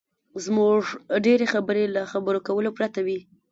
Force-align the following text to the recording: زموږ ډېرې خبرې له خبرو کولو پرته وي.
زموږ 0.45 0.83
ډېرې 1.25 1.45
خبرې 1.53 1.83
له 1.95 2.01
خبرو 2.11 2.39
کولو 2.47 2.69
پرته 2.77 2.99
وي. 3.05 3.19